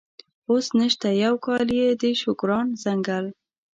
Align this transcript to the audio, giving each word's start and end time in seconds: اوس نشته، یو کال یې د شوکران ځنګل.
اوس 0.49 0.65
نشته، 0.79 1.07
یو 1.23 1.35
کال 1.45 1.67
یې 1.79 1.87
د 2.01 2.03
شوکران 2.21 2.67
ځنګل. 2.83 3.25